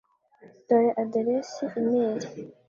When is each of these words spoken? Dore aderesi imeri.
Dore 0.67 0.89
aderesi 1.01 1.63
imeri. 1.79 2.27